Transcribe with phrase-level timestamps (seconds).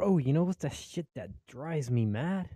[0.00, 2.48] Bro, oh, you know what's the shit that drives me mad?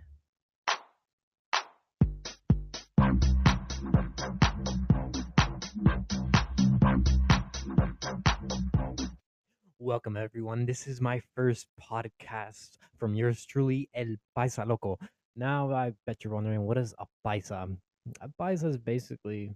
[9.77, 10.65] Welcome, everyone.
[10.65, 14.97] This is my first podcast from yours truly, El Paisa Loco.
[15.35, 17.77] Now, I bet you're wondering, what is a paisa?
[18.21, 19.51] A paisa is basically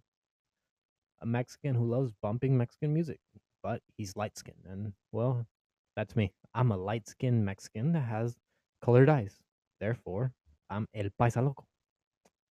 [1.24, 3.18] a Mexican who loves bumping Mexican music,
[3.64, 4.68] but he's light skinned.
[4.70, 5.48] And, well,
[5.96, 6.32] that's me.
[6.54, 8.36] I'm a light skinned Mexican that has
[8.84, 9.36] colored eyes.
[9.80, 10.34] Therefore,
[10.70, 11.66] I'm El Paisa Loco.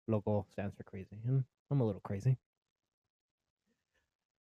[0.07, 2.39] Loco stands for crazy, and I'm a little crazy.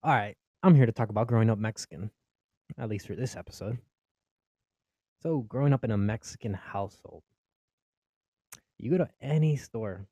[0.03, 2.11] All right, I'm here to talk about growing up Mexican,
[2.77, 3.77] at least for this episode.
[5.21, 7.23] So, growing up in a Mexican household,
[8.77, 10.05] you go to any store,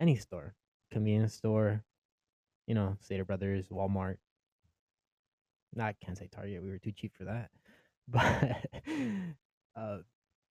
[0.00, 0.54] any store,
[0.90, 1.84] convenience store,
[2.66, 4.16] you know, Stater Brothers, Walmart.
[5.74, 6.62] Nah, I can't say Target.
[6.62, 7.50] We were too cheap for that.
[9.74, 9.98] But uh,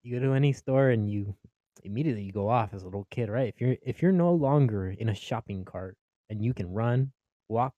[0.03, 1.35] you go to any store and you
[1.83, 3.53] immediately you go off as a little kid, right?
[3.53, 5.97] If you're if you're no longer in a shopping cart
[6.29, 7.11] and you can run,
[7.49, 7.73] walk,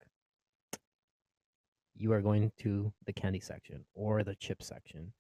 [1.96, 5.14] you are going to the candy section or the chip section.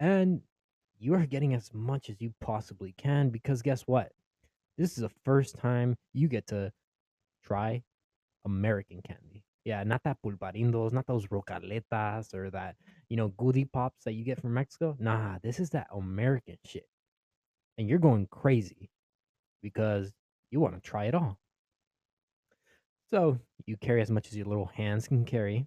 [0.00, 0.40] And
[0.98, 4.12] you are getting as much as you possibly can because guess what?
[4.76, 6.72] This is the first time you get to
[7.44, 7.82] try
[8.44, 9.27] American candy.
[9.68, 12.76] Yeah, not that pulparindos, not those Rockaletas or that,
[13.10, 14.96] you know, goody pops that you get from Mexico.
[14.98, 16.88] Nah, this is that American shit.
[17.76, 18.88] And you're going crazy
[19.62, 20.10] because
[20.50, 21.38] you want to try it all.
[23.10, 25.66] So you carry as much as your little hands can carry.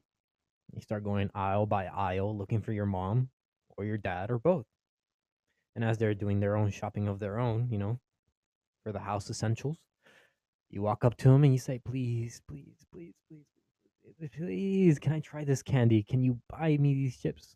[0.73, 3.29] You start going aisle by aisle looking for your mom
[3.77, 4.65] or your dad or both.
[5.75, 7.99] And as they're doing their own shopping of their own, you know,
[8.83, 9.77] for the house essentials,
[10.71, 13.45] you walk up to them and you say, please, please, please, please,
[14.35, 16.03] please, can I try this candy?
[16.03, 17.55] Can you buy me these chips?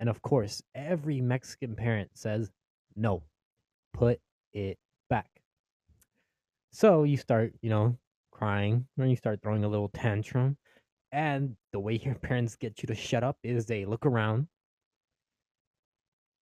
[0.00, 2.50] And of course, every Mexican parent says,
[2.96, 3.22] no,
[3.94, 4.20] put
[4.52, 5.28] it back.
[6.72, 7.96] So you start, you know,
[8.30, 10.56] crying or you start throwing a little tantrum.
[11.12, 14.48] And the way your parents get you to shut up is they look around.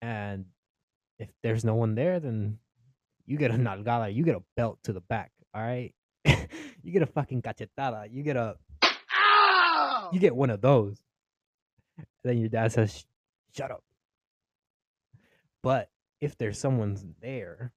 [0.00, 0.46] And
[1.18, 2.58] if there's no one there, then
[3.26, 5.32] you get a nalgada, you get a belt to the back.
[5.54, 5.92] All right.
[6.24, 8.08] you get a fucking cachetada.
[8.10, 8.56] You get a!
[10.12, 11.02] You get one of those.
[11.98, 13.04] And then your dad says,
[13.54, 13.84] "Shut up."
[15.62, 15.90] But
[16.20, 17.72] if there's someone's there,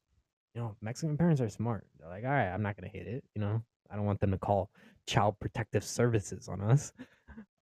[0.54, 1.88] you know, Mexican parents are smart.
[2.00, 4.32] They're like, "All right, I'm not gonna hit it." You know, I don't want them
[4.32, 4.70] to call
[5.08, 6.94] child protective services on us.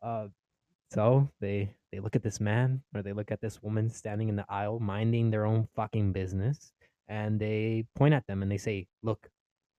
[0.03, 0.29] Uh,
[0.91, 4.37] so they they look at this man or they look at this woman standing in
[4.37, 6.73] the aisle minding their own fucking business,
[7.09, 9.31] and they point at them and they say, "Look,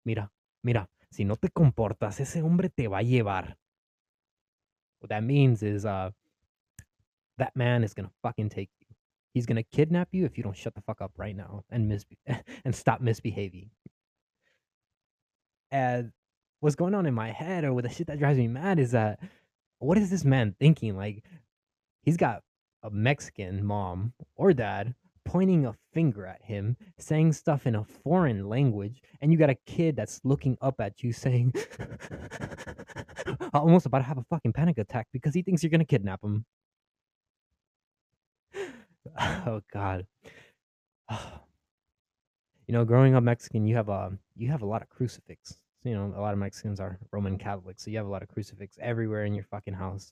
[0.06, 0.31] mira,
[0.63, 3.58] mira, si no te comportas, ese hombre te va a llevar."
[5.01, 6.12] What that means is, uh,
[7.38, 8.88] that man is gonna fucking take you.
[9.34, 12.06] He's gonna kidnap you if you don't shut the fuck up right now and mis
[12.66, 13.72] and stop misbehaving.
[15.72, 16.11] And
[16.59, 18.91] what's going on in my head or with the shit that drives me mad is
[18.91, 19.19] that
[19.79, 20.95] what is this man thinking?
[20.95, 21.23] Like
[22.03, 22.44] he's got
[22.84, 24.94] a Mexican mom or dad
[25.26, 29.58] pointing a finger at him, saying stuff in a foreign language, and you got a
[29.66, 31.54] kid that's looking up at you saying
[33.54, 36.46] almost about to have a fucking panic attack because he thinks you're gonna kidnap him.
[39.20, 40.06] oh god.
[42.68, 45.58] you know, growing up Mexican, you have a you have a lot of crucifix.
[45.84, 48.30] You know, a lot of Mexicans are Roman Catholics, so you have a lot of
[48.30, 50.12] crucifix everywhere in your fucking house.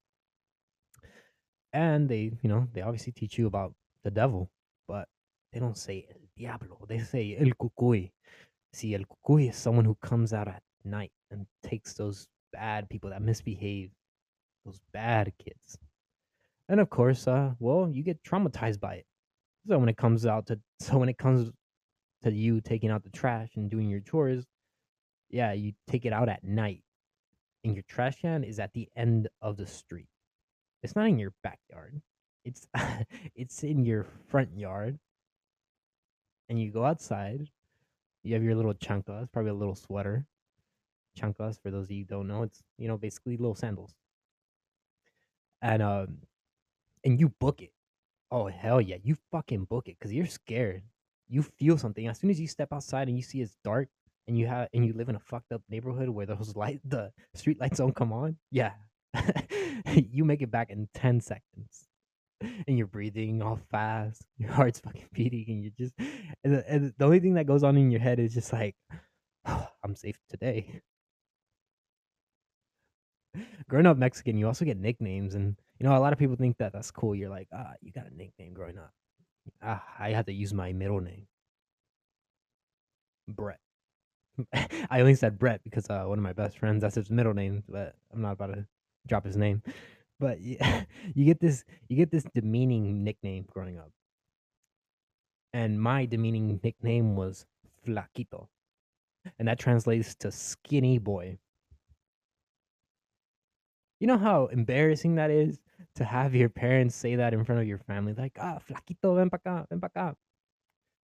[1.73, 4.49] And they, you know, they obviously teach you about the devil,
[4.89, 5.07] but
[5.53, 6.85] they don't say el diablo.
[6.87, 8.11] They say el cucuy.
[8.73, 13.11] See, el cucuy is someone who comes out at night and takes those bad people
[13.11, 13.91] that misbehave,
[14.65, 15.77] those bad kids.
[16.67, 19.05] And of course, uh, well, you get traumatized by it.
[19.67, 21.51] So when it comes out to, so when it comes
[22.23, 24.45] to you taking out the trash and doing your chores,
[25.29, 26.81] yeah, you take it out at night,
[27.63, 30.07] and your trash can is at the end of the street.
[30.81, 32.01] It's not in your backyard.
[32.49, 32.67] It's
[33.35, 34.99] it's in your front yard.
[36.49, 37.47] And you go outside.
[38.23, 40.25] You have your little chanclas, probably a little sweater.
[41.17, 43.93] Chanclas, for those of you don't know, it's you know basically little sandals.
[45.61, 46.17] And um,
[47.03, 47.71] and you book it.
[48.31, 50.83] Oh hell yeah, you fucking book it because you're scared.
[51.27, 53.89] You feel something as soon as you step outside and you see it's dark
[54.27, 57.11] and you have and you live in a fucked up neighborhood where those light the
[57.35, 58.37] street lights don't come on.
[58.51, 58.73] Yeah,
[59.93, 61.88] you make it back in ten seconds,
[62.67, 64.23] and you're breathing all fast.
[64.37, 65.93] Your heart's fucking beating, and you're just
[66.43, 68.75] and the, and the only thing that goes on in your head is just like,
[69.45, 70.81] I'm safe today.
[73.69, 76.57] growing up Mexican, you also get nicknames, and you know a lot of people think
[76.57, 77.15] that that's cool.
[77.15, 78.91] You're like, ah, you got a nickname growing up.
[79.63, 81.27] ah, I had to use my middle name,
[83.27, 83.59] Brett.
[84.89, 87.63] I only said Brett because uh, one of my best friends that's his middle name,
[87.67, 88.65] but I'm not about to
[89.07, 89.61] drop his name.
[90.19, 93.91] But you get this you get this demeaning nickname growing up,
[95.53, 97.45] and my demeaning nickname was
[97.85, 98.47] Flaquito,
[99.37, 101.37] and that translates to skinny boy.
[103.99, 105.59] You know how embarrassing that is
[105.95, 109.29] to have your parents say that in front of your family, like, ah, Flaquito, ven
[109.29, 110.15] pa acá, ven pa acá.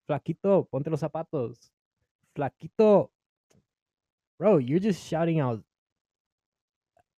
[0.09, 1.71] Flaquito, ponte los zapatos.
[2.37, 3.11] Flaquito.
[4.39, 5.63] Bro, you're just shouting out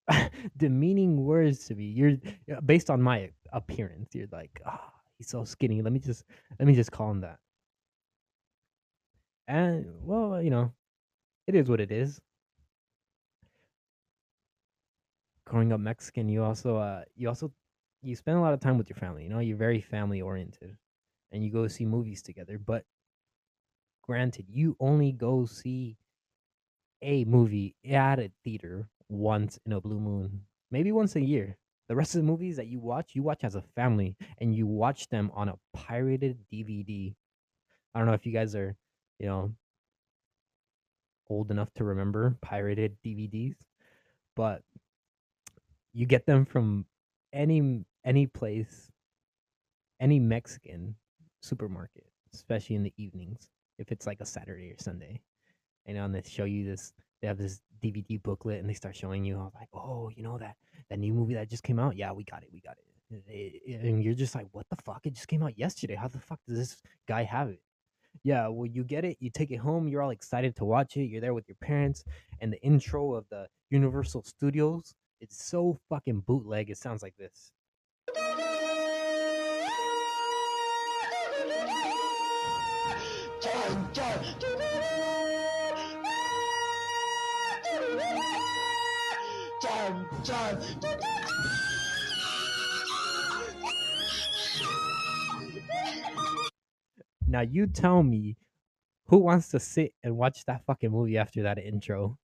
[0.57, 1.85] demeaning words to me.
[1.85, 2.17] You're
[2.65, 4.15] based on my appearance.
[4.15, 5.83] You're like, ah, he's so skinny.
[5.83, 6.25] Let me just
[6.59, 7.39] let me just call him that.
[9.49, 10.73] And well, you know,
[11.47, 12.21] it is what it is.
[15.47, 17.53] Growing up Mexican, you also uh you also
[18.03, 19.25] you spend a lot of time with your family.
[19.25, 20.77] You know, you're very family oriented,
[21.33, 22.59] and you go see movies together.
[22.59, 22.85] But
[24.03, 25.99] granted, you only go see
[27.03, 31.57] a movie at a theater once in a blue moon, maybe once a year.
[31.89, 34.67] The rest of the movies that you watch, you watch as a family and you
[34.67, 37.15] watch them on a pirated DVD.
[37.95, 38.75] I don't know if you guys are,
[39.21, 39.53] you know,
[41.31, 43.55] old enough to remember pirated DVDs,
[44.35, 44.63] but
[45.93, 46.87] you get them from
[47.33, 48.91] any any place,
[50.01, 50.97] any Mexican
[51.41, 53.49] supermarket, especially in the evenings,
[53.79, 55.21] if it's like a Saturday or Sunday.
[55.87, 59.25] And on they show you this they have this DVD booklet and they start showing
[59.25, 60.57] you how like, oh, you know that
[60.91, 61.97] that new movie that just came out?
[61.97, 63.23] Yeah, we got it, we got it.
[63.29, 65.01] Eh, eh, And you're just like, what the fuck?
[65.05, 65.95] It just came out yesterday.
[65.95, 66.77] How the fuck does this
[67.07, 67.61] guy have it?
[68.25, 71.05] Yeah, well, you get it, you take it home, you're all excited to watch it.
[71.05, 72.03] You're there with your parents,
[72.41, 76.71] and the intro of the Universal Studios, it's so fucking bootleg.
[76.71, 77.53] It sounds like this.
[90.27, 90.59] Chan.
[97.29, 98.37] Now you tell me
[99.07, 102.19] who wants to sit and watch that fucking movie after that intro?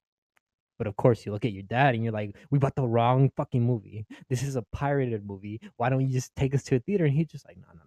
[0.79, 3.31] But of course, you look at your dad and you're like, "We bought the wrong
[3.37, 4.05] fucking movie.
[4.29, 5.61] This is a pirated movie.
[5.77, 7.83] Why don't you just take us to a theater?" And he's just like, "No, no,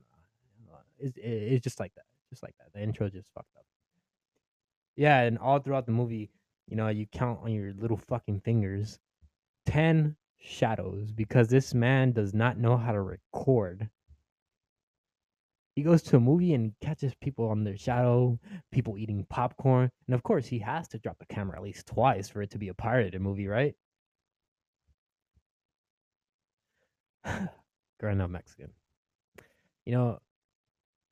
[0.72, 0.78] no.
[1.00, 2.06] It's, it's just like that.
[2.30, 2.72] Just like that.
[2.74, 3.66] The intro just fucked up."
[4.96, 6.30] Yeah, and all throughout the movie,
[6.68, 9.00] you know, you count on your little fucking fingers
[9.66, 13.90] 10 shadows because this man does not know how to record.
[15.76, 18.40] He goes to a movie and catches people on their shadow,
[18.72, 22.30] people eating popcorn, and of course he has to drop the camera at least twice
[22.30, 23.76] for it to be a pirated movie, right?
[28.00, 28.72] Growing up Mexican.
[29.86, 30.20] You know,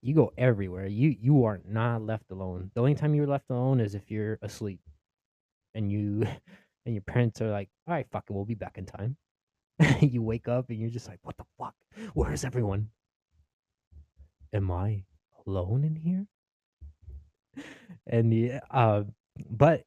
[0.01, 0.85] you go everywhere.
[0.87, 2.71] You you are not left alone.
[2.73, 4.81] The only time you're left alone is if you're asleep.
[5.75, 6.25] And you
[6.85, 9.17] and your parents are like, all right, fuck it, we'll be back in time.
[10.01, 11.75] you wake up and you're just like, what the fuck?
[12.13, 12.89] Where is everyone?
[14.53, 15.03] Am I
[15.45, 16.27] alone in here?
[18.07, 19.03] And yeah, uh,
[19.49, 19.83] but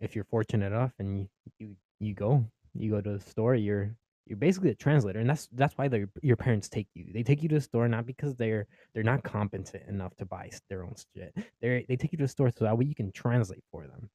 [0.00, 1.28] if you're fortunate enough and you,
[1.60, 2.44] you you go
[2.74, 3.94] you go to the store, you're
[4.26, 5.88] you're basically a translator, and that's that's why
[6.22, 7.06] your parents take you.
[7.12, 10.50] They take you to the store not because they're they're not competent enough to buy
[10.68, 11.34] their own shit.
[11.60, 14.08] They they take you to the store so that way you can translate for them.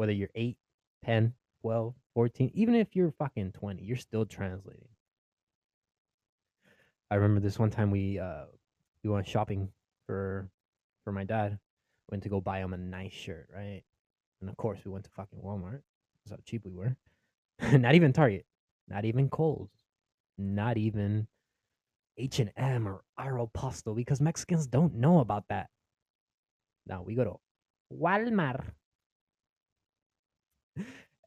[0.00, 0.56] Whether you're 8,
[1.04, 4.88] 10, 12, 14, even if you're fucking 20, you're still translating.
[7.10, 8.46] I remember this one time we uh
[9.04, 9.68] we went shopping
[10.06, 10.48] for
[11.04, 11.58] for my dad.
[12.10, 13.82] Went to go buy him a nice shirt, right?
[14.40, 15.82] And of course we went to fucking Walmart.
[16.24, 16.96] That's how cheap we were.
[17.78, 18.46] not even Target,
[18.88, 19.68] not even Kohl's,
[20.38, 21.26] not even
[22.16, 25.68] H and M or Aeropostale because Mexicans don't know about that.
[26.86, 27.36] Now we go to
[27.94, 28.64] Walmart.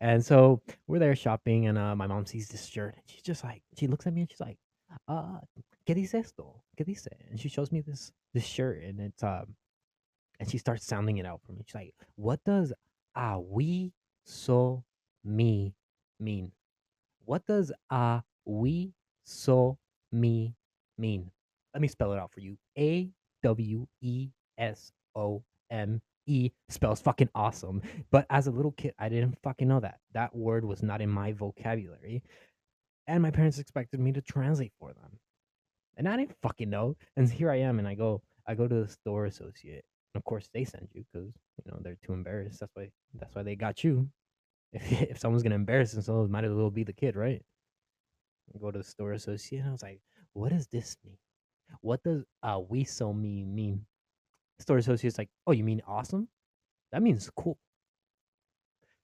[0.01, 3.43] And so we're there shopping, and uh, my mom sees this shirt, and she's just
[3.43, 4.57] like, she looks at me and she's like,
[5.07, 5.39] uh,
[5.87, 6.61] ¿qué dice esto?
[6.77, 7.07] ¿Qué dice?
[7.29, 9.55] And she shows me this this shirt, and it's um,
[10.39, 11.63] and she starts sounding it out for me.
[11.65, 12.73] She's like, "What does
[13.15, 13.93] a we
[14.25, 14.83] so
[15.23, 15.73] me
[16.19, 16.51] mean?
[17.25, 19.77] What does a we so
[20.11, 20.55] me
[20.97, 21.31] mean?
[21.73, 22.57] Let me spell it out for you.
[22.77, 23.09] A
[23.41, 27.81] W E S O M E spells fucking awesome.
[28.11, 29.99] But as a little kid, I didn't fucking know that.
[30.13, 32.23] That word was not in my vocabulary.
[33.07, 35.19] And my parents expected me to translate for them.
[35.97, 36.95] And I didn't fucking know.
[37.17, 39.85] And here I am, and I go, I go to the store associate.
[40.13, 41.33] And of course, they send you because
[41.65, 42.59] you know they're too embarrassed.
[42.59, 42.91] That's why.
[43.15, 44.09] That's why they got you.
[44.73, 47.43] If if someone's gonna embarrass themselves, might as well be the kid, right?
[48.55, 50.01] I go to the store associate, and I was like,
[50.33, 51.17] "What does this mean?
[51.81, 53.85] What does uh we so me mean?
[54.59, 56.27] Store associate's like, oh, you mean awesome?
[56.91, 57.57] That means cool.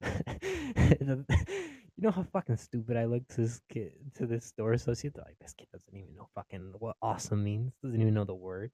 [2.00, 5.12] You know how fucking stupid I look to this kid to this store associate?
[5.12, 7.74] They're like, this kid doesn't even know fucking what awesome means.
[7.82, 8.70] Doesn't even know the word.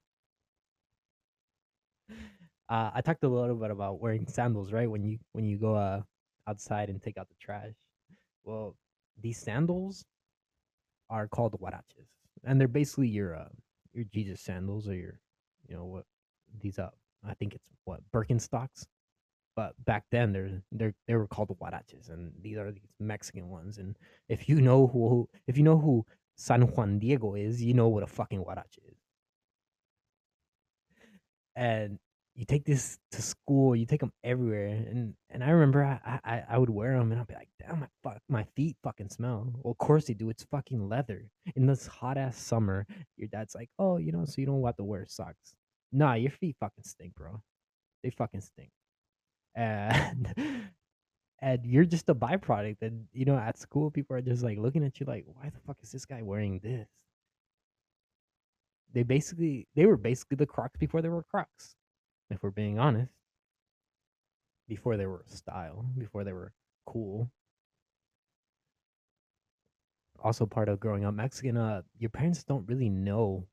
[2.69, 4.91] Uh, I talked a little bit about wearing sandals, right?
[4.91, 6.01] When you when you go uh
[6.49, 7.71] outside and take out the trash.
[8.43, 8.75] Well,
[9.21, 10.03] these sandals
[11.09, 12.09] are called huaraches,
[12.43, 13.47] and they're basically your uh,
[13.93, 15.21] your Jesus sandals or your
[15.69, 16.03] you know what
[16.61, 16.95] these up.
[17.27, 18.85] I think it's what Birkenstocks.
[19.55, 23.79] But back then they're they're they were called huaraches, and these are these Mexican ones.
[23.79, 23.97] And
[24.29, 28.03] if you know who if you know who San Juan Diego is, you know what
[28.03, 28.97] a fucking huarache is.
[31.55, 31.97] And
[32.35, 36.43] you take this to school, you take them everywhere, and and I remember I I,
[36.47, 39.51] I would wear them, and I'd be like, damn, my fuck, my feet fucking smell.
[39.63, 40.29] Well, of course they do.
[40.29, 41.31] It's fucking leather.
[41.55, 42.85] In this hot ass summer,
[43.15, 45.55] your dad's like, oh, you know, so you don't have to wear socks.
[45.91, 47.41] Nah, your feet fucking stink, bro.
[48.03, 48.71] They fucking stink.
[49.55, 50.33] And
[51.41, 52.77] and you're just a byproduct.
[52.81, 55.59] And you know, at school, people are just like looking at you like, why the
[55.65, 56.87] fuck is this guy wearing this?
[58.93, 61.75] They basically they were basically the Crocs before they were Crocs,
[62.29, 63.13] if we're being honest.
[64.67, 66.53] Before they were style, before they were
[66.85, 67.31] cool.
[70.19, 73.45] Also part of growing up Mexican, uh, your parents don't really know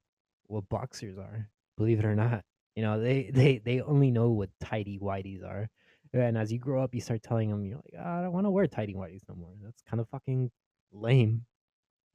[0.47, 2.45] what boxers are, believe it or not.
[2.77, 5.69] You know, they they they only know what tidy whities are.
[6.13, 8.47] And as you grow up, you start telling them, you're like, "Ah, I don't want
[8.47, 9.53] to wear tidy whities no more.
[9.63, 10.51] That's kind of fucking
[10.93, 11.45] lame.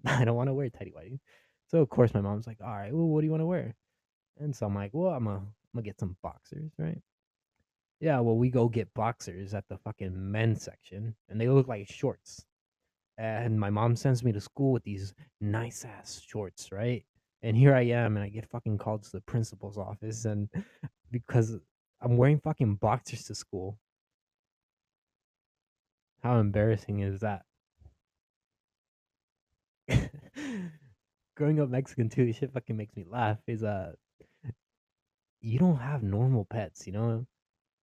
[0.05, 1.19] I don't want to wear tidy whities.
[1.67, 3.75] So of course my mom's like, all right, well, what do you want to wear?
[4.39, 7.01] And so I'm like, well, I'm gonna I'm gonna get some boxers, right?
[7.99, 11.87] Yeah, well, we go get boxers at the fucking men's section, and they look like
[11.89, 12.45] shorts.
[13.17, 17.03] And my mom sends me to school with these nice ass shorts, right?
[17.41, 20.49] And here I am, and I get fucking called to the principal's office, and
[21.11, 21.57] because
[22.01, 23.77] I'm wearing fucking boxers to school.
[26.21, 27.43] How embarrassing is that?
[31.37, 33.37] Growing up Mexican too, shit fucking makes me laugh.
[33.47, 33.93] Is uh,
[35.41, 37.25] you don't have normal pets, you know.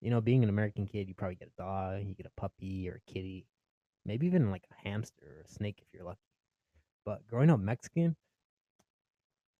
[0.02, 2.88] You know, being an American kid, you probably get a dog, you get a puppy
[2.88, 3.46] or a kitty,
[4.04, 6.20] maybe even like a hamster or a snake if you're lucky.
[7.06, 8.14] But growing up Mexican,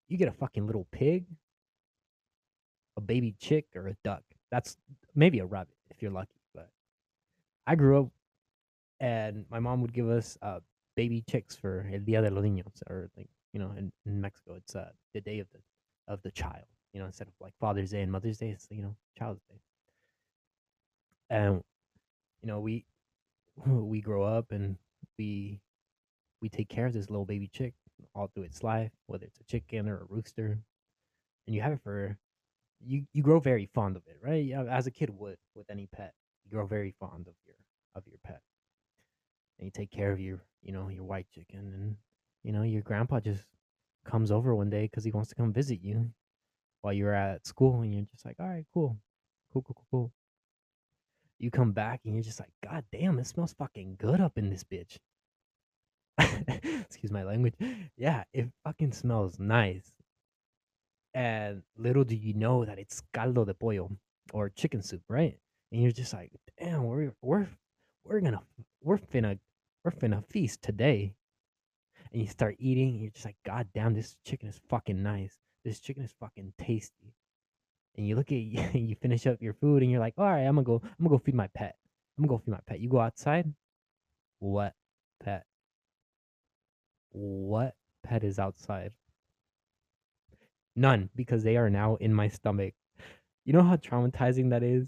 [0.08, 1.26] you get a fucking little pig,
[2.96, 4.22] a baby chick, or a duck.
[4.50, 4.76] That's
[5.14, 6.40] maybe a rabbit if you're lucky.
[6.54, 6.70] But
[7.66, 8.08] I grew up
[9.00, 10.60] and my mom would give us uh
[10.96, 14.54] baby chicks for El Dia de los Niños, or like you know, in, in Mexico,
[14.56, 15.60] it's uh the day of the
[16.12, 16.64] of the child.
[16.92, 19.60] You know, instead of like Father's Day and Mother's Day, it's you know Child's Day.
[21.30, 21.62] And
[22.42, 22.84] you know, we
[23.66, 24.76] we grow up and
[25.18, 25.60] we
[26.40, 27.74] we take care of this little baby chick
[28.14, 30.58] all through its life, whether it's a chicken or a rooster,
[31.46, 32.18] and you have it for
[32.80, 33.06] you.
[33.12, 34.50] You grow very fond of it, right?
[34.68, 37.56] As a kid would with any pet, you grow very fond of your
[37.94, 38.42] of your pet,
[39.58, 41.96] and you take care of your you know your white chicken, and
[42.44, 43.44] you know your grandpa just
[44.04, 46.10] comes over one day because he wants to come visit you
[46.82, 48.96] while you're at school, and you're just like, all right, cool,
[49.52, 50.12] cool, cool, cool, cool.
[51.38, 54.48] You come back and you're just like, God damn, it smells fucking good up in
[54.50, 54.98] this bitch.
[56.88, 57.54] Excuse my language.
[57.96, 59.92] Yeah, it fucking smells nice.
[61.14, 63.90] And little do you know that it's caldo de pollo
[64.32, 65.38] or chicken soup, right?
[65.72, 67.48] And you're just like, damn, we're we're
[68.04, 68.42] we're gonna
[68.82, 69.38] we're finna
[69.84, 71.14] we're finna feast today.
[72.12, 75.36] And you start eating, and you're just like, God damn, this chicken is fucking nice.
[75.64, 77.14] This chicken is fucking tasty.
[77.96, 78.36] And you look at
[78.74, 81.10] you finish up your food, and you're like, all right, I'm gonna go, I'm gonna
[81.10, 81.76] go feed my pet.
[82.18, 82.80] I'm gonna go feed my pet.
[82.80, 83.52] You go outside.
[84.38, 84.74] What
[85.22, 85.44] pet?
[87.16, 88.92] What pet is outside?
[90.74, 92.74] None, because they are now in my stomach.
[93.46, 94.86] You know how traumatizing that is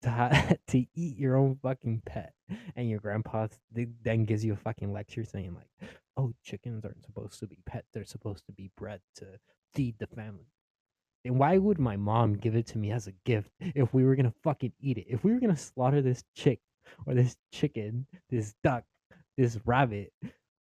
[0.00, 2.32] to ha- to eat your own fucking pet,
[2.74, 7.04] and your grandpa th- then gives you a fucking lecture saying like, "Oh, chickens aren't
[7.04, 9.26] supposed to be pets; they're supposed to be bred to
[9.74, 10.46] feed the family."
[11.22, 14.16] Then why would my mom give it to me as a gift if we were
[14.16, 15.06] gonna fucking eat it?
[15.06, 16.60] If we were gonna slaughter this chick
[17.06, 18.84] or this chicken, this duck,
[19.36, 20.14] this rabbit,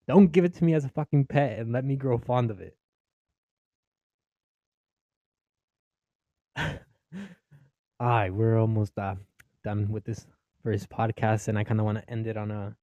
[0.07, 2.61] don't give it to me as a fucking pet and let me grow fond of
[2.61, 2.77] it.
[8.01, 9.15] Alright, we're almost uh,
[9.63, 10.25] done with this
[10.63, 12.75] first podcast, and I kind of want to end it on a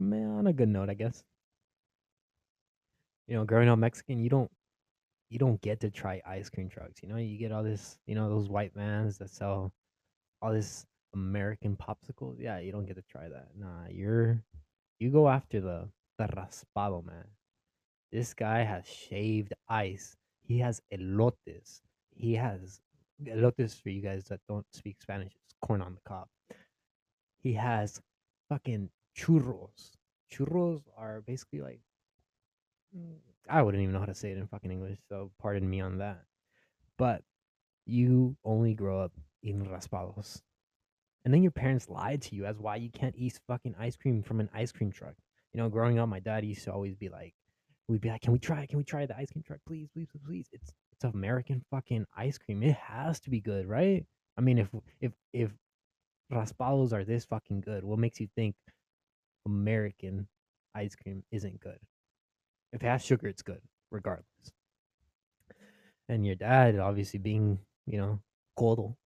[0.00, 1.24] man on a good note, I guess.
[3.28, 4.50] You know, growing up Mexican, you don't
[5.30, 7.02] you don't get to try ice cream trucks.
[7.02, 9.72] You know, you get all this, you know, those white mans that sell
[10.42, 12.36] all this American popsicles.
[12.38, 13.48] Yeah, you don't get to try that.
[13.58, 14.42] Nah, you're
[15.02, 17.26] you go after the the raspado man.
[18.12, 20.16] This guy has shaved ice.
[20.42, 21.80] He has elotes.
[22.14, 22.80] He has
[23.24, 25.32] elotes for you guys that don't speak Spanish.
[25.44, 26.28] It's corn on the cob.
[27.42, 28.00] He has
[28.48, 29.96] fucking churros.
[30.32, 31.80] Churros are basically like
[32.96, 33.16] mm,
[33.50, 35.98] I wouldn't even know how to say it in fucking English, so pardon me on
[35.98, 36.22] that.
[36.96, 37.22] But
[37.86, 40.42] you only grow up in raspados.
[41.24, 44.22] And then your parents lied to you as why you can't eat fucking ice cream
[44.22, 45.14] from an ice cream truck.
[45.52, 47.34] You know, growing up, my dad used to always be like,
[47.88, 48.66] we'd be like, "Can we try?
[48.66, 52.06] Can we try the ice cream truck, please, please, please, please?" It's it's American fucking
[52.16, 52.62] ice cream.
[52.62, 54.04] It has to be good, right?
[54.36, 54.68] I mean, if
[55.00, 55.50] if if
[56.32, 58.56] raspados are this fucking good, what makes you think
[59.46, 60.28] American
[60.74, 61.78] ice cream isn't good?
[62.72, 63.60] If it has sugar, it's good,
[63.90, 64.52] regardless.
[66.08, 68.20] And your dad, obviously being, you know,
[68.58, 68.96] codo.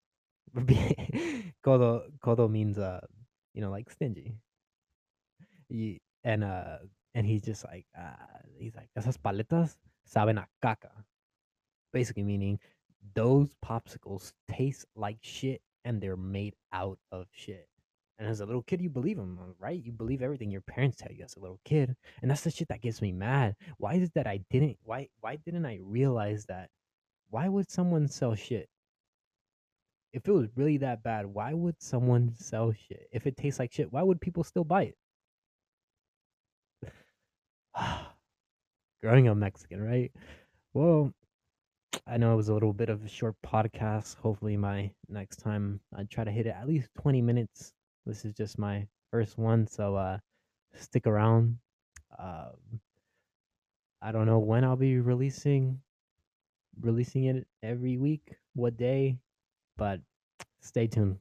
[1.64, 3.00] codo codo means uh,
[3.54, 4.34] you know, like stingy.
[5.70, 6.78] Y- and uh
[7.14, 10.90] and he's just like uh he's like esas paletas saben a caca.
[11.92, 12.58] Basically meaning
[13.14, 17.68] those popsicles taste like shit and they're made out of shit.
[18.18, 19.82] And as a little kid you believe them right?
[19.82, 22.68] You believe everything your parents tell you as a little kid and that's the shit
[22.68, 23.56] that gets me mad.
[23.78, 26.70] Why is it that i didn't why why didn't i realize that?
[27.30, 28.68] Why would someone sell shit
[30.16, 33.72] if it was really that bad why would someone sell shit if it tastes like
[33.72, 34.96] shit why would people still buy it
[39.02, 40.10] growing up Mexican, right?
[40.74, 41.12] Well,
[42.06, 44.16] I know it was a little bit of a short podcast.
[44.16, 47.72] Hopefully, my next time I try to hit it at least 20 minutes.
[48.04, 50.18] This is just my first one, so uh,
[50.74, 51.58] stick around.
[52.18, 52.80] Um,
[54.00, 55.80] I don't know when I'll be releasing
[56.80, 59.16] releasing it every week, what day,
[59.76, 60.00] but
[60.60, 61.18] stay tuned.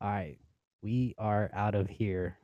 [0.00, 0.38] All right,
[0.82, 2.38] we are out of here.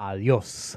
[0.00, 0.76] Adiós.